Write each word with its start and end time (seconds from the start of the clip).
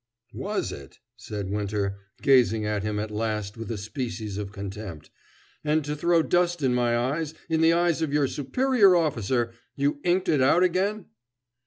"Was 0.33 0.71
it?" 0.71 0.97
said 1.15 1.51
Winter, 1.51 1.99
gazing 2.23 2.65
at 2.65 2.81
him 2.81 2.97
at 2.97 3.11
last 3.11 3.55
with 3.55 3.69
a 3.69 3.77
species 3.77 4.39
of 4.39 4.51
contempt. 4.51 5.11
"And 5.63 5.85
to 5.85 5.95
throw 5.95 6.23
dust 6.23 6.63
in 6.63 6.73
my 6.73 6.97
eyes 6.97 7.35
in 7.49 7.61
the 7.61 7.73
eyes 7.73 8.01
of 8.01 8.11
your 8.11 8.27
superior 8.27 8.95
officer 8.95 9.53
you 9.75 9.99
inked 10.03 10.27
it 10.27 10.41
out 10.41 10.63
again?" 10.63 11.05